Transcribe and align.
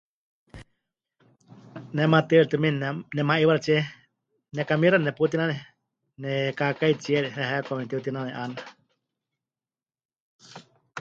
Ne 1.95 2.03
maatɨari 2.11 2.49
tumiini 2.51 2.79
nem... 2.81 2.97
nema'iiwaxɨtsie 3.15 3.79
nekamixa 4.55 4.97
neputínanai, 5.05 5.59
nekaakái 6.21 6.93
tsiere 7.01 7.27
heheekwame 7.37 7.81
netiutínanai 7.83 8.33
'aana. 8.35 8.59